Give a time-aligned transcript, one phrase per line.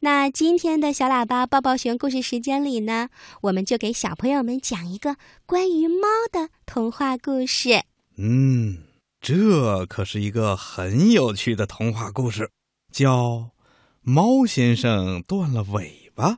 [0.00, 3.08] 那今天的小喇叭抱抱熊故事时间里呢，
[3.40, 7.82] 我们就给小朋友们讲一个关于猫的童话故事。
[8.16, 8.78] 嗯，
[9.20, 12.50] 这可是一个很有趣的童话故事，
[12.92, 13.26] 叫
[14.02, 16.30] 《猫先生断了尾巴》。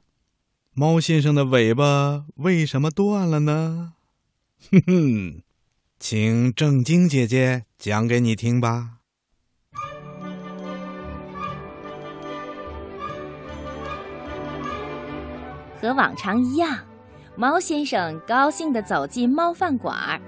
[0.73, 3.93] 猫先生的尾巴为什么断了呢？
[4.73, 5.43] 哼哼，
[5.99, 9.00] 请正经姐姐讲给你听吧。
[15.81, 16.77] 和往常一样，
[17.37, 20.21] 猫先生高兴地走进猫饭馆儿，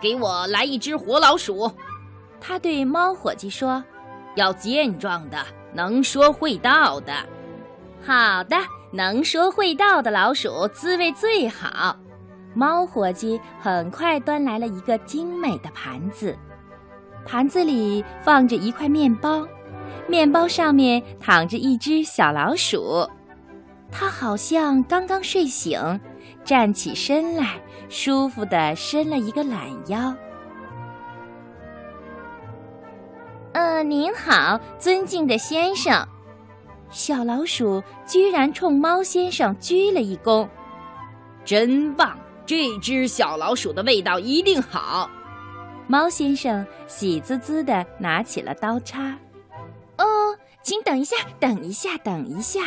[0.00, 1.70] 给我来一只活老鼠。
[2.40, 3.82] 他对猫伙计说
[4.36, 5.44] ：“要健壮的，
[5.74, 7.12] 能说会道的。”
[8.02, 8.56] 好的，
[8.92, 11.96] 能说会道的老鼠滋味最好。
[12.54, 16.36] 猫伙计很快端来了一个精美的盘子，
[17.26, 19.46] 盘子里放着一块面包，
[20.08, 23.08] 面包上面躺着一只小老鼠。
[23.92, 25.78] 他好像刚刚睡醒，
[26.44, 30.14] 站起身来，舒服地伸了一个懒腰。
[33.52, 36.06] 呃，您好，尊敬的先生。
[36.88, 40.48] 小老鼠居然冲猫先生鞠了一躬，
[41.44, 42.16] 真棒！
[42.46, 45.08] 这只小老鼠的味道一定好。
[45.86, 49.16] 猫先生喜滋滋地拿起了刀叉。
[50.62, 52.60] 请等一下，等一下，等一下，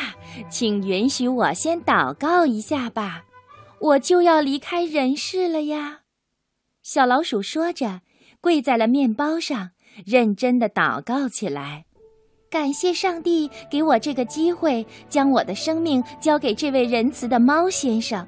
[0.50, 3.24] 请允许我先祷告一下吧，
[3.80, 6.02] 我就要离开人世了呀。
[6.82, 8.02] 小老鼠说着，
[8.42, 9.72] 跪在了面包上，
[10.06, 11.86] 认真的祷告起来。
[12.50, 18.28] 感谢上帝给我这个机会，将我的生命交给这位仁慈的猫先生。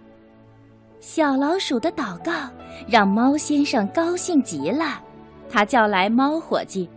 [0.99, 2.49] 小老鼠的祷告
[2.87, 5.03] 让猫先生高兴极了，
[5.49, 6.89] 他叫来猫伙计。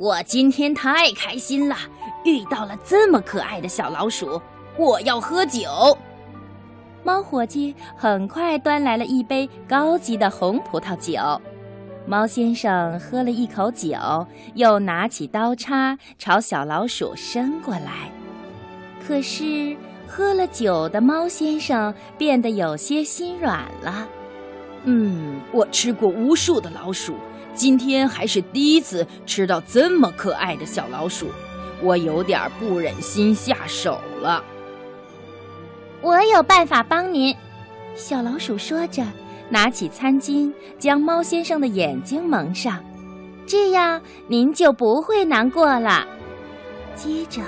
[0.00, 1.76] 我今天太开心了，
[2.24, 4.40] 遇到了这么可爱的小老鼠。
[4.78, 5.68] 我要喝酒。
[7.04, 11.38] 猫伙计很快端来了一杯高级的红葡萄酒。
[12.06, 13.94] 猫先生喝了一口酒，
[14.54, 18.10] 又拿起刀叉朝小老鼠伸过来。
[19.06, 19.76] 可是
[20.08, 24.08] 喝了酒的猫先生变得有些心软了。
[24.84, 27.14] 嗯，我吃过无数的老鼠。
[27.54, 31.28] 今天还是第一次吃到这么可爱的小老鼠，
[31.82, 34.42] 我有点不忍心下手了。
[36.00, 37.36] 我有办法帮您，
[37.94, 39.04] 小老鼠说着，
[39.50, 42.82] 拿起餐巾将猫先生的眼睛蒙上，
[43.46, 46.06] 这样您就不会难过了。
[46.94, 47.42] 接着，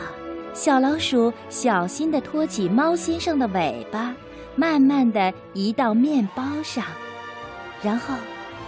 [0.53, 4.15] 小老鼠小心地托起猫先生的尾巴，
[4.57, 6.85] 慢慢地移到面包上，
[7.83, 8.15] 然后。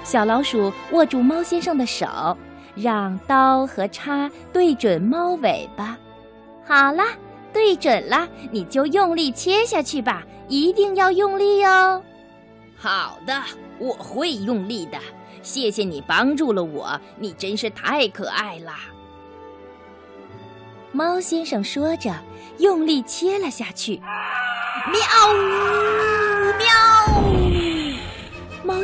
[0.03, 2.37] 小老鼠握住猫先生的手，
[2.75, 5.97] 让刀和叉对准猫尾巴。
[6.63, 7.03] 好了，
[7.55, 12.03] 对准了，你就用力切下去吧，一定要用力哦。
[12.77, 13.43] 好的，
[13.79, 14.99] 我会用力的。
[15.41, 18.75] 谢谢你帮助了我，你真是太可爱了。
[20.93, 22.13] 猫先生说着，
[22.59, 24.03] 用力切了下去。
[24.93, 25.01] 喵。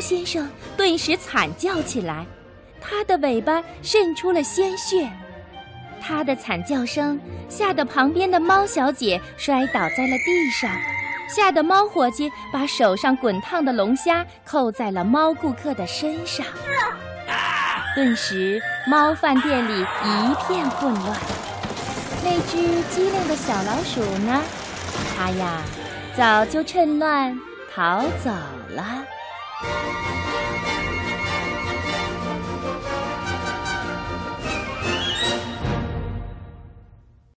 [0.01, 2.25] 先生顿时惨叫起来，
[2.81, 5.11] 他的尾巴渗出了鲜血，
[6.01, 10.71] 他的惨叫声吓得旁边的猫小姐摔倒在了地上，
[11.29, 16.47] 吓得猫伙计把手上滚烫的龙虾扣在了猫顾客的身上，
[17.95, 21.17] 顿时猫饭店里一片混乱。
[22.25, 24.43] 那只机灵的小老鼠呢？
[25.17, 25.63] 它呀，
[26.17, 27.39] 早就趁乱
[27.75, 28.31] 逃走
[28.71, 29.05] 了。
[29.63, 30.30] Música